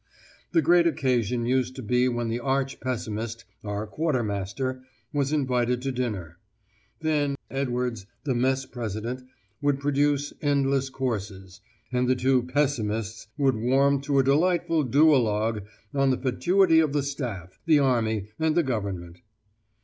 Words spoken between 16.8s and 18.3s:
the Staff, the Army,